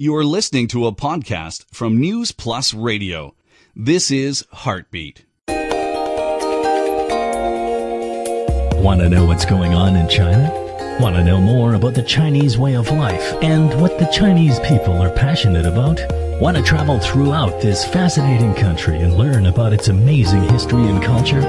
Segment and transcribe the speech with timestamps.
[0.00, 3.34] You are listening to a podcast from News Plus Radio.
[3.74, 5.24] This is Heartbeat.
[8.80, 10.52] Want to know what's going on in China?
[11.00, 15.02] Want to know more about the Chinese way of life and what the Chinese people
[15.02, 16.00] are passionate about?
[16.40, 21.42] Want to travel throughout this fascinating country and learn about its amazing history and culture?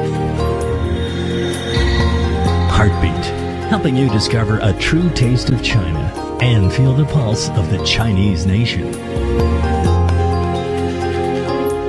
[2.72, 3.26] Heartbeat,
[3.70, 8.46] helping you discover a true taste of China and feel the pulse of the Chinese
[8.46, 8.90] nation.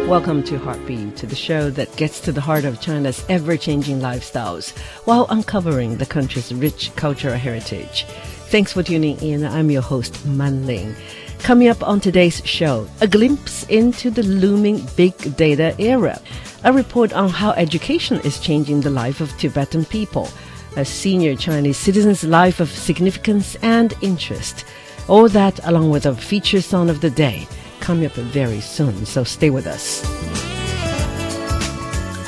[0.08, 4.76] Welcome to Heartbeat, to the show that gets to the heart of China's ever-changing lifestyles
[5.04, 8.04] while uncovering the country's rich cultural heritage.
[8.48, 9.44] Thanks for tuning in.
[9.44, 10.96] I'm your host, Man Ling.
[11.38, 16.20] Coming up on today's show, a glimpse into the looming big data era,
[16.64, 20.28] a report on how education is changing the life of Tibetan people,
[20.76, 24.64] a senior Chinese citizen's life of significance and interest.
[25.08, 27.46] All that along with a feature song of the day
[27.80, 30.02] coming up very soon, so stay with us.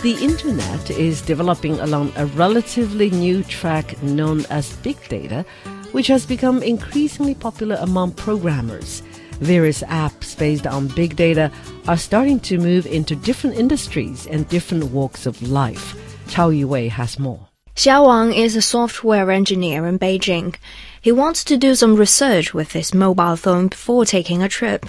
[0.03, 5.45] The internet is developing along a relatively new track known as big data,
[5.93, 9.03] which has become increasingly popular among programmers.
[9.39, 11.53] Various apps based on big data
[11.87, 15.95] are starting to move into different industries and different walks of life.
[16.27, 17.52] Chao Yuwei has more.
[17.76, 20.56] Xia Wang is a software engineer in Beijing.
[21.02, 24.86] He wants to do some research with his mobile phone before taking a trip.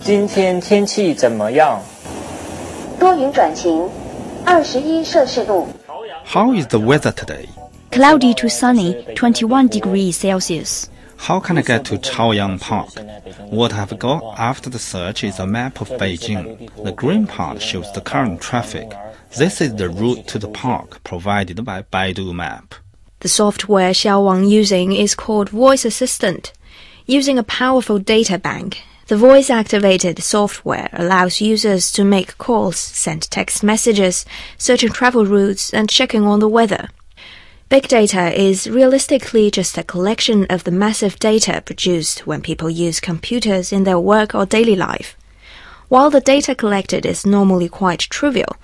[0.00, 1.82] 今天天气怎么样？
[2.98, 3.88] 多云转晴，
[4.46, 5.68] 二十一摄氏度。
[6.24, 7.46] How is the weather today?
[7.90, 10.86] Cloudy to sunny, 21 degrees Celsius.
[11.18, 12.88] How can I get to Chaoyang Park?
[13.50, 16.70] What I've got after the search is a map of Beijing.
[16.82, 18.90] The green part shows the current traffic.
[19.35, 22.73] This is the route to the park provided by Baidu Map.
[23.19, 26.53] The software Xia Wang using is called Voice Assistant.
[27.05, 33.63] Using a powerful data bank, the voice-activated software allows users to make calls, send text
[33.63, 34.25] messages,
[34.57, 36.87] searching travel routes, and checking on the weather.
[37.69, 42.99] Big data is realistically just a collection of the massive data produced when people use
[42.99, 45.15] computers in their work or daily life.
[45.89, 48.55] While the data collected is normally quite trivial,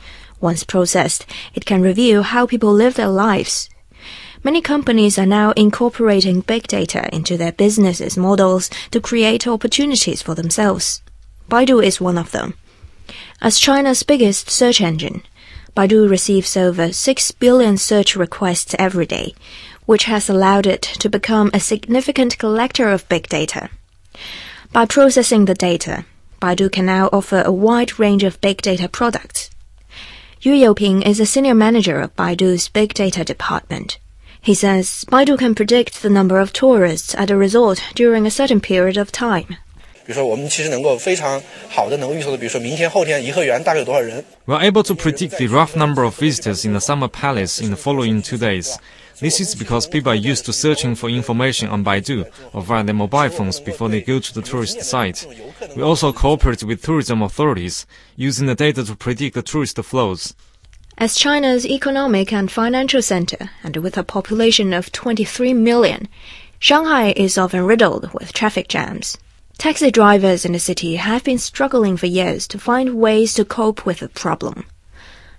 [0.44, 3.70] once processed, it can reveal how people live their lives.
[4.44, 10.36] Many companies are now incorporating big data into their businesses models to create opportunities for
[10.36, 11.02] themselves.
[11.50, 12.56] Baidu is one of them.
[13.42, 15.24] As China's biggest search engine,
[15.78, 19.34] Baidu receives over 6 billion search requests every day,
[19.86, 23.70] which has allowed it to become a significant collector of big data.
[24.74, 26.06] By processing the data,
[26.42, 29.50] Baidu can now offer a wide range of big data products.
[30.43, 33.99] Yu Youping is a senior manager of Baidu's big data department.
[34.41, 38.61] He says Baidu can predict the number of tourists at a resort during a certain
[38.61, 39.59] period of time.
[40.07, 44.25] 比如说，我们其实能够非常好的能够预测的，比如说明天、后天颐和园大概有多少人。
[44.47, 47.75] We are able to predict the rough number of visitors in the Summer Palace in
[47.75, 48.77] the following two days.
[49.24, 52.94] This is because people are used to searching for information on Baidu or via their
[52.94, 55.26] mobile phones before they go to the tourist site.
[55.78, 57.86] We also cooperate with tourism authorities,
[58.18, 60.36] using the data to predict the tourist flows.
[60.98, 66.10] As China's economic and financial center, and with a population of 23 million,
[66.60, 69.18] Shanghai is often riddled with traffic jams.
[69.58, 73.86] Taxi drivers in the city have been struggling for years to find ways to cope
[73.86, 74.66] with the problem.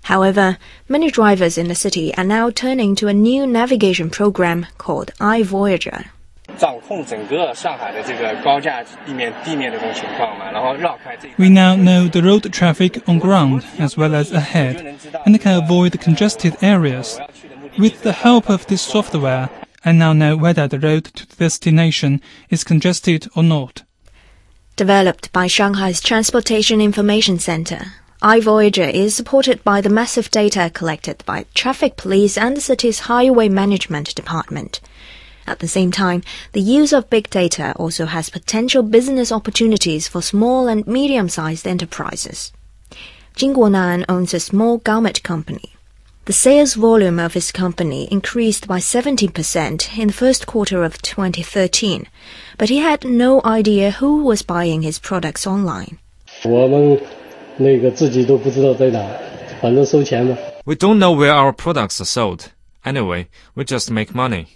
[0.04, 0.56] However,
[0.88, 6.04] many drivers in the city are now turning to a new navigation program called iVoyager.
[6.58, 11.28] 掌控整个上海的这个高架地面地面的这种情况嘛，然后绕开这。
[11.36, 15.92] We now know the road traffic on ground as well as ahead, and can avoid
[16.00, 17.18] congested areas.
[17.78, 19.48] With the help of this software,
[19.84, 23.84] I now know whether the road to the destination is congested or not.
[24.76, 27.92] Developed by Shanghai's Transportation Information Center,
[28.25, 33.47] iVoyager is supported by the massive data collected by traffic police and the city's highway
[33.47, 34.81] management department.
[35.45, 40.23] At the same time, the use of big data also has potential business opportunities for
[40.23, 42.51] small and medium-sized enterprises.
[43.35, 45.75] Jin Guonan owns a small garment company.
[46.25, 52.07] The sales volume of his company increased by 70% in the first quarter of 2013,
[52.57, 55.99] but he had no idea who was buying his products online.
[56.43, 56.99] 我们
[57.56, 59.04] 那个自己都不知道在哪，
[59.60, 60.36] 反正收钱嘛。
[60.64, 62.46] We don't know where our products are sold.
[62.84, 64.46] Anyway, we just make money.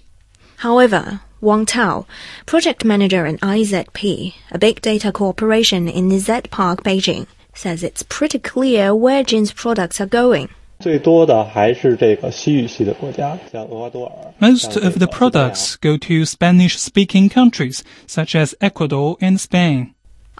[0.58, 2.06] However, Wang Tao,
[2.46, 8.38] project manager in IZP, a big data corporation in Z Park, Beijing, says it's pretty
[8.38, 10.48] clear where Jin's products are going.
[10.80, 14.12] 最多的还是这个西语系的国家，像厄瓜多尔。
[14.40, 19.90] Most of the products go to Spanish speaking countries such as Ecuador and Spain.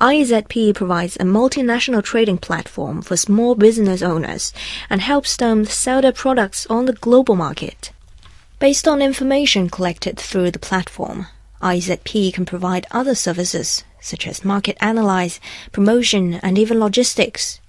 [0.01, 4.53] IZP provides a multinational trading platform for small business owners
[4.91, 7.93] and helps them sell their products on the global market.
[8.59, 11.27] Based on information collected through the platform,
[11.63, 15.41] IZP can provide other services such as market analyze,
[15.73, 17.61] promotion, and even logistics.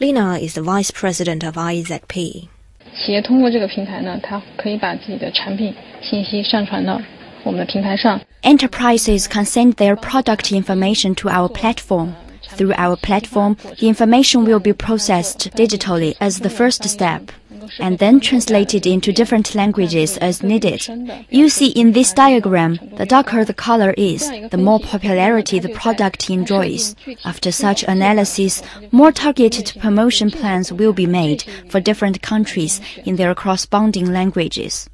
[0.00, 2.48] Lina is the vice president of IZP.
[2.94, 7.00] 企业通过这个平台呢，它可以把自己的产品信息上传到
[7.44, 8.20] 我们的平台上。
[8.42, 12.12] Enterprises can send their product information to our platform.
[12.56, 17.30] Through our platform, the information will be processed digitally as the first step
[17.78, 20.86] and then translated into different languages as needed.
[21.30, 26.30] You see in this diagram, the darker the color is, the more popularity the product
[26.30, 26.96] enjoys.
[27.24, 28.62] After such analysis,
[28.92, 34.88] more targeted promotion plans will be made for different countries in their corresponding languages.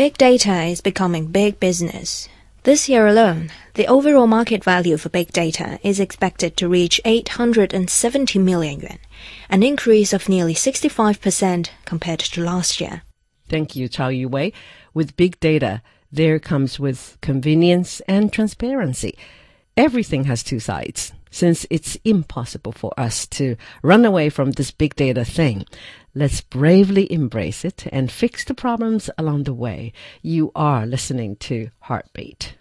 [0.00, 2.26] Big data is becoming big business.
[2.62, 8.38] This year alone, the overall market value for big data is expected to reach 870
[8.38, 8.98] million yuan,
[9.50, 13.02] an increase of nearly 65% compared to last year.
[13.50, 14.54] Thank you, Chao Yuwei.
[14.94, 19.18] With big data, there comes with convenience and transparency.
[19.76, 24.94] Everything has two sides, since it's impossible for us to run away from this big
[24.94, 25.64] data thing.
[26.14, 29.92] Let's bravely embrace it and fix the problems along the way.
[30.22, 32.56] You are listening to Heartbeat.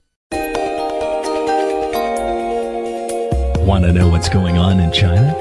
[3.65, 5.33] Want to know what's going on in China?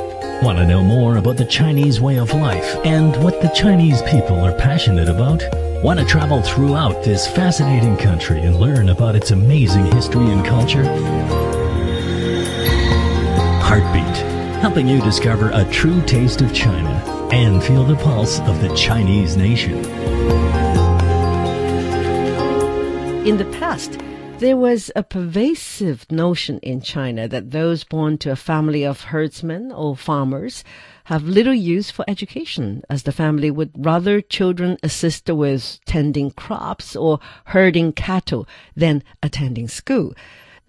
[0.43, 4.39] Want to know more about the Chinese way of life and what the Chinese people
[4.39, 5.43] are passionate about?
[5.83, 10.85] Want to travel throughout this fascinating country and learn about its amazing history and culture?
[13.69, 14.17] Heartbeat,
[14.63, 16.89] helping you discover a true taste of China
[17.31, 19.85] and feel the pulse of the Chinese nation.
[23.27, 23.99] In the past,
[24.39, 29.71] there was a pervasive notion in China that those born to a family of herdsmen
[29.71, 30.65] or farmers
[31.05, 36.97] have little use for education, as the family would rather children assist with tending crops
[36.97, 40.15] or herding cattle than attending school.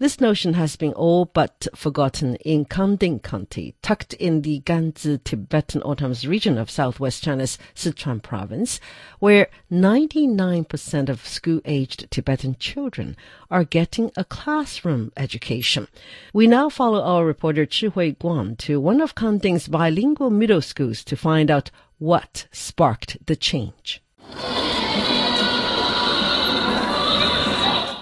[0.00, 5.82] This notion has been all but forgotten in Kangding County, tucked in the Ganzi Tibetan
[5.82, 8.80] Autonomous Region of southwest China's Sichuan province,
[9.18, 13.14] where 99% of school-aged Tibetan children
[13.50, 15.86] are getting a classroom education.
[16.32, 21.04] We now follow our reporter Chi Hui Guan to one of Kangding's bilingual middle schools
[21.04, 24.02] to find out what sparked the change.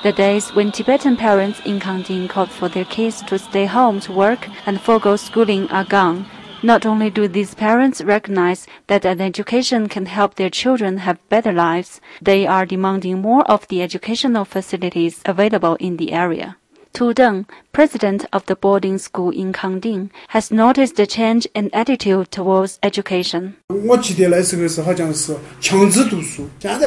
[0.04, 4.12] The days when Tibetan parents in Kangding called for their kids to stay home to
[4.12, 6.26] work and forego schooling are gone.
[6.62, 11.52] Not only do these parents recognize that an education can help their children have better
[11.52, 16.56] lives, they are demanding more of the educational facilities available in the area.
[16.93, 22.31] Tu Deng, president of the boarding school in Kangding, has noticed a change in attitude
[22.31, 23.56] towards education.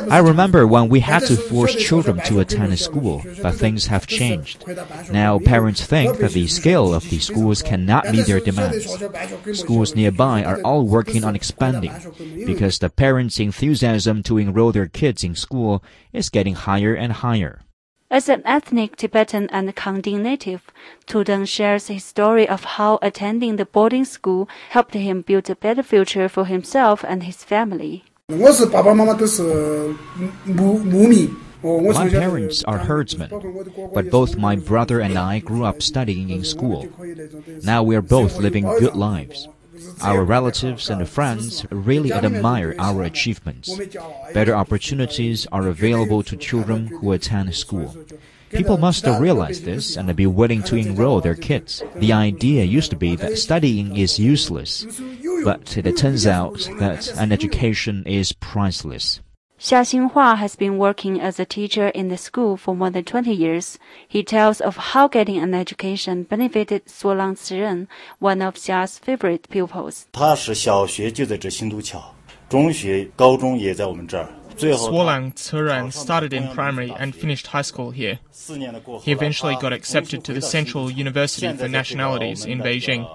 [0.03, 4.05] I remember when we had to force children to attend a school, but things have
[4.05, 4.65] changed.
[5.11, 8.91] Now parents think that the scale of the schools cannot meet their demands.
[9.53, 11.93] Schools nearby are all working on expanding
[12.45, 17.61] because the parents' enthusiasm to enroll their kids in school is getting higher and higher.
[18.11, 20.63] As an ethnic Tibetan and Kangding native,
[21.07, 25.55] Tu Deng shares his story of how attending the boarding school helped him build a
[25.55, 28.03] better future for himself and his family.
[28.27, 28.37] My
[32.09, 33.29] parents are herdsmen,
[33.93, 36.89] but both my brother and I grew up studying in school.
[37.63, 39.47] Now we are both living good lives.
[40.01, 43.69] Our relatives and friends really admire our achievements.
[44.33, 47.95] Better opportunities are available to children who attend school.
[48.49, 51.83] People must realize this and be willing to enroll their kids.
[51.95, 54.85] The idea used to be that studying is useless,
[55.45, 59.21] but it turns out that an education is priceless.
[59.61, 63.31] Xia Xinhua has been working as a teacher in the school for more than 20
[63.31, 63.77] years.
[64.07, 67.87] He tells of how getting an education benefited Suolang Ciren,
[68.17, 70.07] one of Xia's favorite pupils.
[74.57, 78.17] Suolang Ciren started in primary and finished high school here.
[79.03, 83.07] He eventually got accepted to the Central University for Nationalities in Beijing.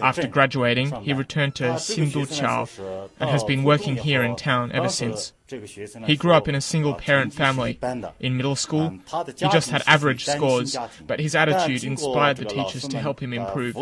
[0.00, 5.32] After graduating, he returned to Xinduqiao and has been working here in town ever since.
[6.06, 7.78] He grew up in a single parent family.
[8.20, 8.98] In middle school,
[9.36, 10.76] he just had average scores,
[11.06, 13.76] but his attitude inspired the teachers to help him improve.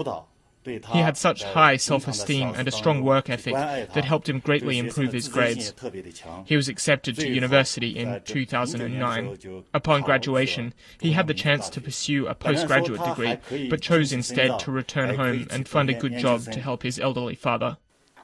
[0.66, 4.78] He had such high self esteem and a strong work ethic that helped him greatly
[4.78, 5.72] improve his grades.
[6.44, 9.64] He was accepted to university in 2009.
[9.72, 14.72] Upon graduation, he had the chance to pursue a postgraduate degree, but chose instead to
[14.72, 17.76] return home and find a good job to help his elderly father.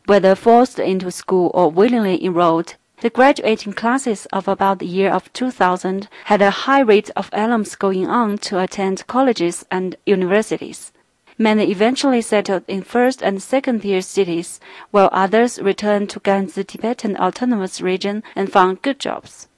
[0.06, 5.32] Whether forced into school or willingly enrolled, the graduating classes of about the year of
[5.32, 10.92] 2000 had a high rate of alums going on to attend colleges and universities.
[11.36, 14.60] Many eventually settled in first and second tier cities,
[14.92, 19.48] while others returned to Ganzi Tibetan Autonomous Region and found good jobs.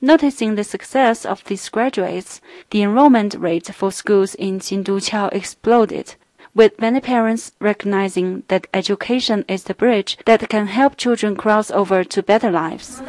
[0.00, 2.40] Noticing the success of these graduates,
[2.70, 6.16] the enrollment rate for schools in Xinduqiao exploded,
[6.58, 12.02] with many parents recognizing that education is the bridge that can help children cross over
[12.02, 13.00] to better lives.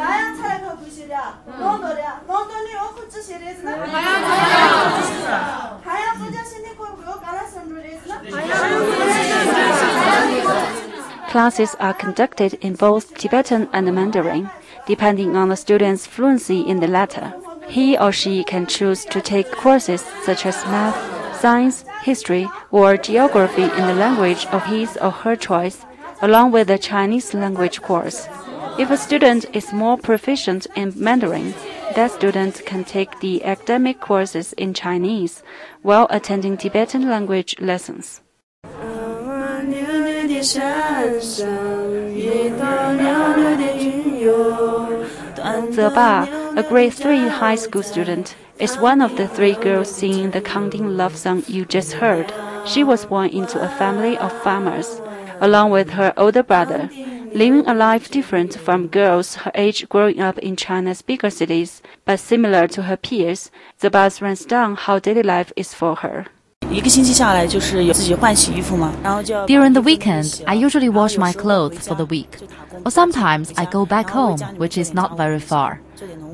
[11.31, 14.49] Classes are conducted in both Tibetan and Mandarin,
[14.85, 17.33] depending on the student's fluency in the latter.
[17.67, 23.63] He or she can choose to take courses such as math, science, history, or geography
[23.63, 25.85] in the language of his or her choice,
[26.21, 28.27] along with a Chinese language course.
[28.77, 31.53] If a student is more proficient in Mandarin,
[31.95, 35.43] that student can take the academic courses in Chinese
[35.81, 38.21] while attending Tibetan language lessons.
[45.79, 50.41] Zeba, a grade 3 high school student, is one of the three girls singing the
[50.41, 52.33] Kangding love song you just heard.
[52.65, 55.01] She was born into a family of farmers,
[55.39, 56.89] along with her older brother.
[57.33, 62.19] Living a life different from girls her age growing up in China's bigger cities, but
[62.19, 66.25] similar to her peers, Zebas runs down how daily life is for her.
[69.47, 72.37] During the weekend, I usually wash my clothes for the week.
[72.85, 75.81] Or sometimes I go back home, which is not very far.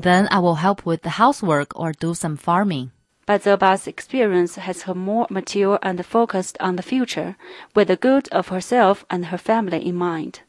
[0.00, 2.90] Then I will help with the housework or do some farming.
[3.24, 7.36] But Zeba's experience has her more mature and focused on the future,
[7.74, 10.42] with the good of herself and her family in mind.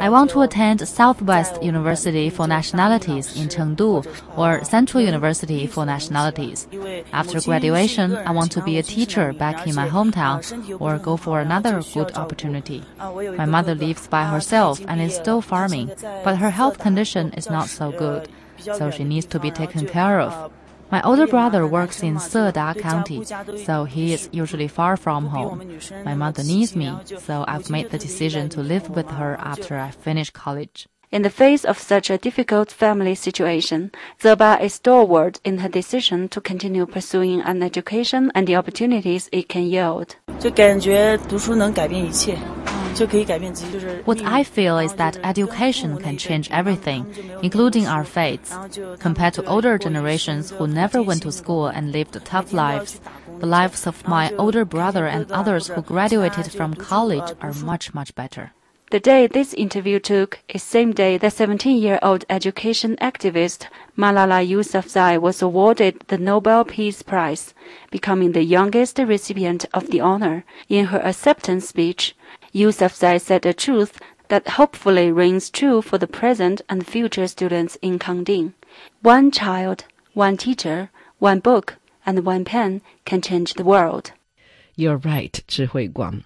[0.00, 4.04] I want to attend Southwest University for Nationalities in Chengdu
[4.36, 6.66] or Central University for Nationalities.
[7.12, 10.42] After graduation, I want to be a teacher back in my hometown
[10.80, 12.82] or go for another good opportunity.
[12.98, 15.92] My mother lives by herself and is still farming,
[16.24, 18.28] but her health condition is not so good,
[18.58, 20.50] so she needs to be taken care of.
[20.90, 23.24] My older brother works in Seda County,
[23.64, 25.78] so he is usually far from home.
[26.04, 29.90] My mother needs me, so I've made the decision to live with her after I
[29.90, 30.86] finish college.
[31.10, 36.28] In the face of such a difficult family situation, Zeba is stalwart in her decision
[36.28, 40.16] to continue pursuing an education and the opportunities it can yield.
[42.96, 47.06] What I feel is that education can change everything,
[47.42, 48.56] including our fates.
[49.00, 53.00] Compared to older generations who never went to school and lived tough lives,
[53.38, 58.14] the lives of my older brother and others who graduated from college are much, much
[58.14, 58.52] better.
[58.92, 63.66] The day this interview took is same day that 17-year-old education activist
[63.98, 67.52] Malala Yousafzai was awarded the Nobel Peace Prize,
[67.90, 70.44] becoming the youngest recipient of the honor.
[70.70, 72.14] In her acceptance speech,
[72.56, 77.98] Yousafzai said a truth that hopefully rings true for the present and future students in
[77.98, 78.54] Kangding.
[79.02, 79.84] One child,
[80.14, 84.12] one teacher, one book, and one pen can change the world.
[84.74, 86.24] You're right, Zhi Guang.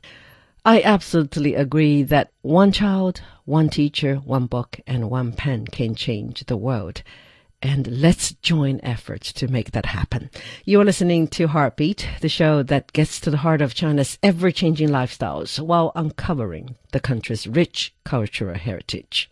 [0.65, 6.45] I absolutely agree that one child, one teacher, one book, and one pen can change
[6.45, 7.03] the world
[7.63, 10.31] and let's join efforts to make that happen.
[10.65, 14.89] You're listening to Heartbeat, the show that gets to the heart of China's ever changing
[14.89, 19.31] lifestyles while uncovering the country's rich cultural heritage.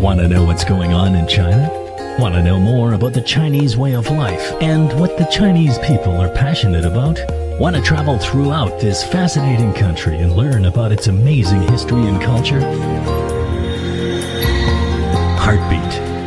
[0.00, 1.70] Want to know what's going on in China?
[2.18, 6.12] Want to know more about the Chinese way of life and what the Chinese people
[6.20, 7.18] are passionate about?
[7.58, 12.60] Want to travel throughout this fascinating country and learn about its amazing history and culture?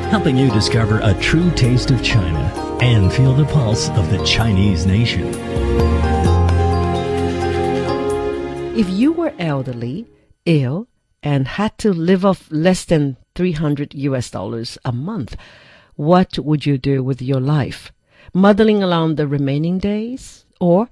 [0.10, 2.40] Helping you discover a true taste of China
[2.82, 5.28] and feel the pulse of the Chinese nation.
[8.78, 10.08] If you were elderly,
[10.46, 10.88] ill,
[11.22, 15.36] and had to live off less than 300 US dollars a month,
[15.96, 17.92] what would you do with your life?
[18.34, 20.46] Muddling along the remaining days?
[20.62, 20.88] Or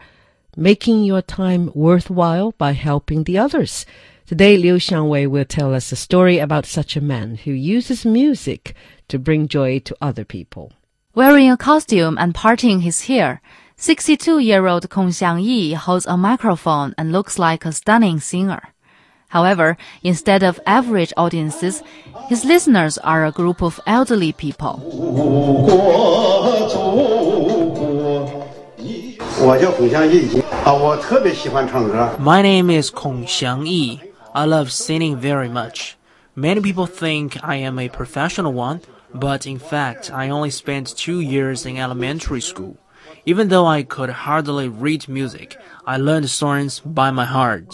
[0.58, 3.86] making your time worthwhile by helping the others?
[4.26, 8.74] Today, Liu Xiangwei will tell us a story about such a man who uses music
[9.08, 10.74] to bring joy to other people.
[11.14, 13.42] Wearing a costume and parting his hair,
[13.78, 18.74] 62-year-old Kong Xiangyi holds a microphone and looks like a stunning singer.
[19.30, 21.84] However, instead of average audiences,
[22.30, 24.80] his listeners are a group of elderly people.
[32.20, 34.12] My name is Kong Xiangyi.
[34.34, 35.98] I love singing very much.
[36.36, 38.82] Many people think I am a professional one,
[39.20, 42.78] but in fact, I only spent two years in elementary school.
[43.26, 47.70] Even though I could hardly read music, I learned songs by my heart.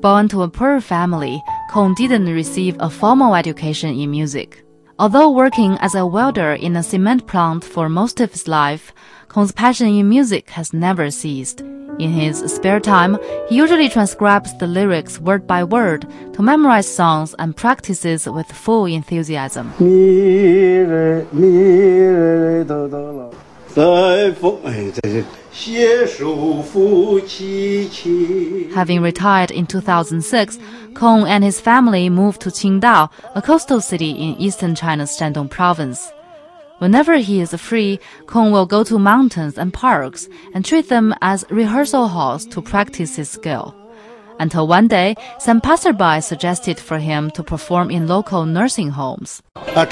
[0.00, 4.64] Born to a poor family, Kong didn't receive a formal education in music.
[4.98, 8.92] Although working as a welder in a cement plant for most of his life,
[9.28, 11.62] Kong's passion in music has never ceased.
[12.00, 13.18] In his spare time,
[13.50, 18.86] he usually transcribes the lyrics word by word to memorize songs and practices with full
[18.86, 19.68] enthusiasm.
[28.74, 30.58] Having retired in 2006,
[30.94, 36.10] Kong and his family moved to Qingdao, a coastal city in eastern China's Shandong province.
[36.80, 41.44] Whenever he is free, Kong will go to mountains and parks and treat them as
[41.50, 43.74] rehearsal halls to practice his skill.
[44.38, 49.42] Until one day, some passerby suggested for him to perform in local nursing homes.
[49.54, 49.86] A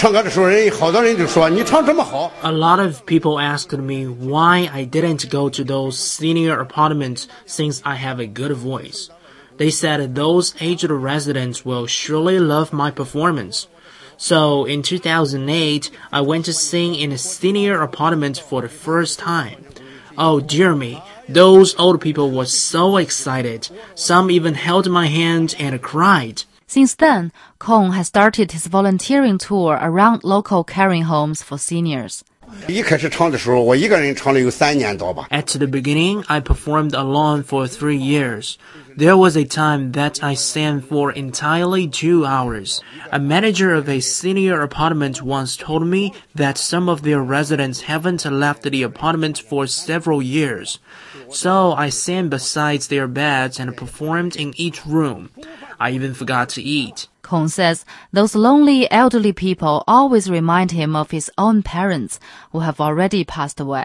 [2.52, 7.97] lot of people asked me why I didn't go to those senior apartments since I
[7.97, 9.11] have a good voice.
[9.59, 13.68] They said those aged residents will surely love my performance.
[14.18, 19.64] So in 2008, I went to sing in a senior apartment for the first time.
[20.18, 23.68] Oh dear me, those old people were so excited.
[23.94, 26.42] Some even held my hand and cried.
[26.66, 32.25] Since then, Kong has started his volunteering tour around local caring homes for seniors.
[35.30, 38.58] At the beginning, I performed alone for three years.
[38.96, 42.82] There was a time that I sang for entirely two hours.
[43.12, 48.24] A manager of a senior apartment once told me that some of their residents haven't
[48.24, 50.78] left the apartment for several years.
[51.30, 55.30] So I sang beside their beds and performed in each room.
[55.78, 57.08] I even forgot to eat.
[57.28, 62.18] Kong says those lonely elderly people always remind him of his own parents
[62.52, 63.84] who have already passed away.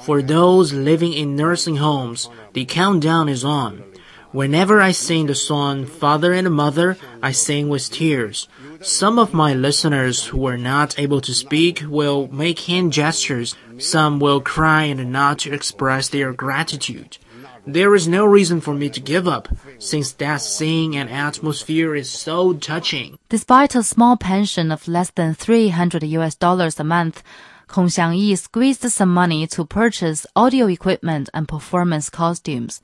[0.00, 3.84] For those living in nursing homes, the countdown is on.
[4.32, 8.48] Whenever I sing the song Father and Mother, I sing with tears.
[8.82, 13.54] Some of my listeners who are not able to speak will make hand gestures.
[13.78, 17.18] Some will cry and nod to express their gratitude.
[17.66, 22.08] There is no reason for me to give up, since that scene and atmosphere is
[22.08, 23.18] so touching.
[23.28, 27.22] Despite a small pension of less than 300 US dollars a month,
[27.66, 32.80] Kong Xiangyi squeezed some money to purchase audio equipment and performance costumes.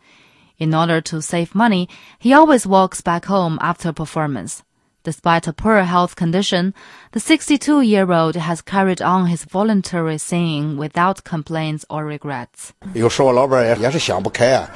[0.59, 4.63] In order to save money, he always walks back home after performance.
[5.05, 6.75] Despite a poor health condition,
[7.11, 12.73] the 62-year-old has carried on his voluntary singing without complaints or regrets.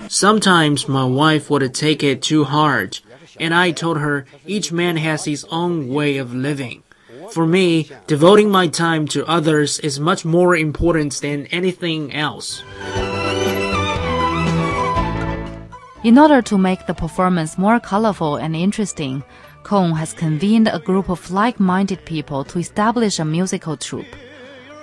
[0.09, 2.99] Sometimes my wife would take it too hard,
[3.39, 6.83] and I told her each man has his own way of living.
[7.31, 12.65] For me, devoting my time to others is much more important than anything else.
[16.03, 19.25] In order to make the performance more colorful and interesting,
[19.67, 24.15] Kong has convened a group of like-minded people to establish a musical troupe.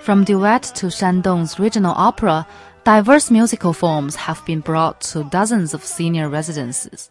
[0.02, 2.46] From duet to Shandong's regional opera,
[2.84, 7.10] diverse musical forms have been brought to dozens of senior residences.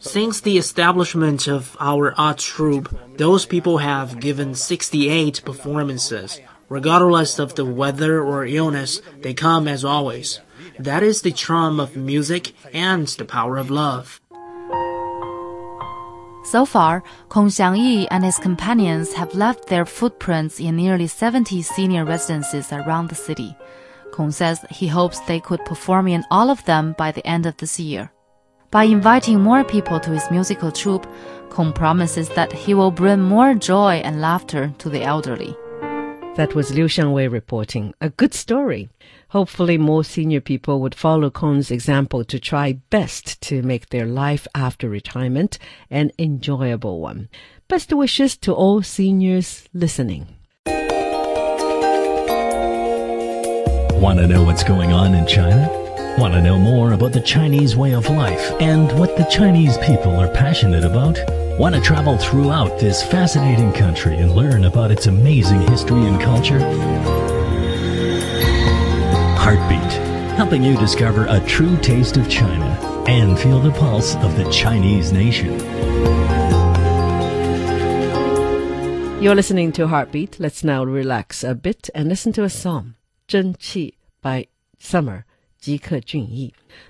[0.00, 6.40] Since the establishment of our art troupe, those people have given 68 performances.
[6.68, 10.40] Regardless of the weather or illness, they come as always.
[10.80, 14.20] That is the charm of music and the power of love.
[16.56, 22.06] So far, Kong Xiangyi and his companions have left their footprints in nearly 70 senior
[22.06, 23.54] residences around the city.
[24.10, 27.58] Kong says he hopes they could perform in all of them by the end of
[27.58, 28.10] this year.
[28.70, 31.06] By inviting more people to his musical troupe,
[31.50, 35.54] Kong promises that he will bring more joy and laughter to the elderly.
[36.36, 37.92] That was Liu Xiangwei reporting.
[38.00, 38.88] A good story.
[39.30, 44.46] Hopefully, more senior people would follow Kong's example to try best to make their life
[44.54, 45.58] after retirement
[45.90, 47.28] an enjoyable one.
[47.68, 50.28] Best wishes to all seniors listening.
[54.00, 55.68] Want to know what's going on in China?
[56.18, 60.14] Want to know more about the Chinese way of life and what the Chinese people
[60.14, 61.18] are passionate about?
[61.58, 66.58] Want to travel throughout this fascinating country and learn about its amazing history and culture?
[69.46, 69.92] Heartbeat,
[70.36, 72.66] helping you discover a true taste of China
[73.06, 75.52] and feel the pulse of the Chinese nation.
[79.22, 80.40] You're listening to Heartbeat.
[80.40, 82.96] Let's now relax a bit and listen to a song,
[83.28, 84.48] Zhen Qi by
[84.80, 85.24] Summer,
[85.60, 86.04] Ji Ke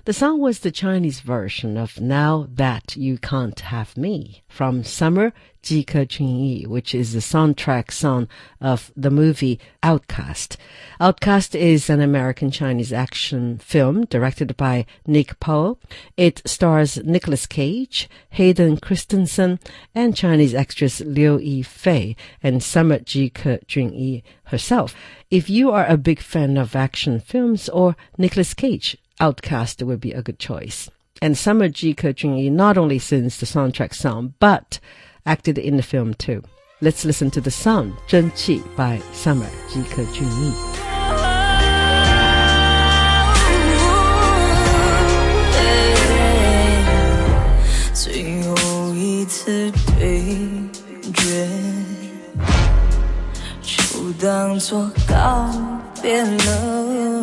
[0.05, 5.33] the song was the Chinese version of Now That You Can't Have Me from Summer
[5.61, 8.29] Ji Ke Junyi, which is the soundtrack song
[8.61, 10.55] of the movie Outcast.
[11.01, 15.77] Outcast is an American Chinese action film directed by Nick Powell.
[16.15, 19.59] It stars Nicolas Cage, Hayden Christensen,
[19.93, 24.95] and Chinese actress Liu Yifei and Summer Ji Ke Junyi herself.
[25.29, 30.11] If you are a big fan of action films or Nicolas Cage, Outcast would be
[30.11, 30.89] a good choice.
[31.21, 34.79] And Summer Ji Ke Jun Yi not only sings the soundtrack song, but
[35.25, 36.43] acted in the film too.
[36.81, 40.53] Let's listen to the song 真气 by Summer Ji Ke Jun Yi.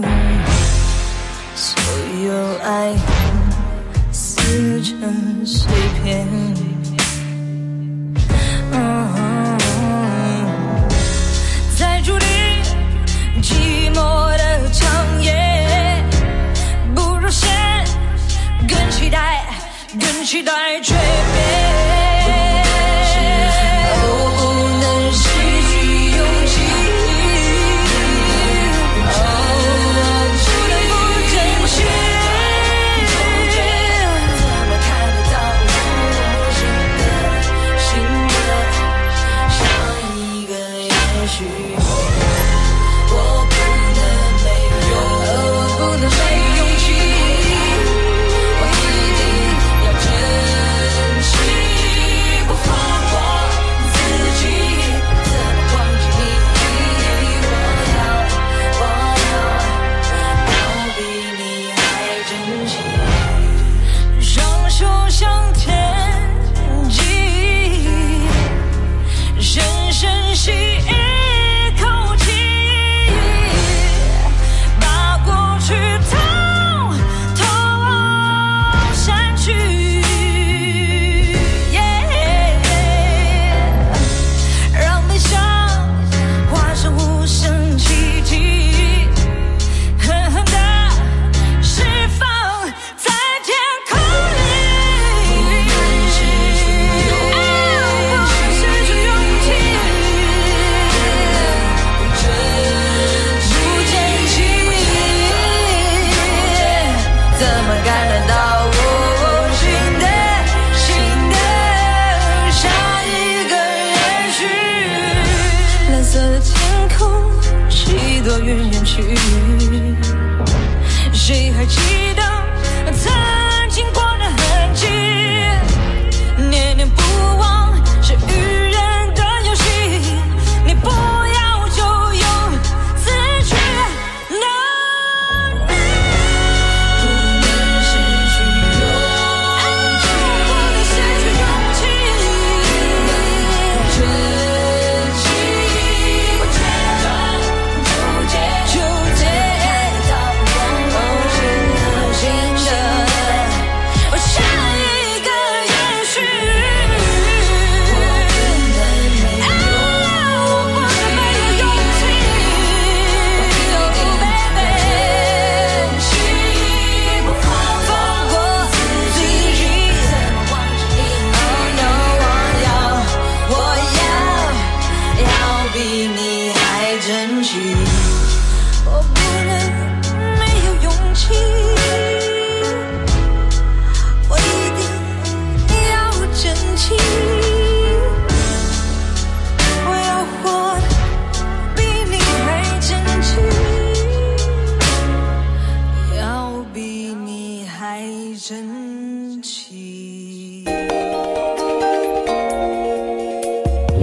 [0.06, 0.13] Oh,
[2.34, 2.98] 有爱恨
[4.10, 5.70] 撕成碎
[6.02, 6.26] 片。
[11.78, 12.26] 在注定
[13.40, 16.02] 寂寞的长夜，
[16.92, 17.48] 不如先
[18.68, 19.44] 更期待，
[19.92, 20.96] 更期待追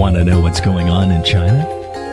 [0.02, 1.64] Want to know what's going on in China?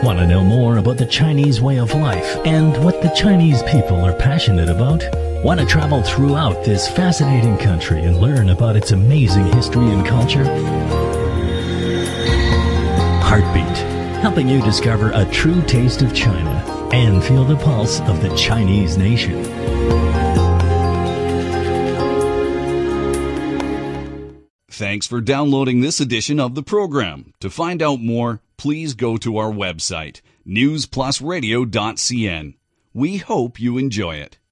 [0.04, 3.96] Want to know more about the Chinese way of life and what the Chinese people
[3.96, 5.02] are passionate about?
[5.42, 10.44] Want to travel throughout this fascinating country and learn about its amazing history and culture?
[13.24, 13.78] Heartbeat,
[14.22, 18.98] helping you discover a true taste of China and feel the pulse of the Chinese
[18.98, 19.69] nation.
[24.80, 27.34] Thanks for downloading this edition of the program.
[27.40, 32.54] To find out more, please go to our website, newsplusradio.cn.
[32.94, 34.38] We hope you enjoy it.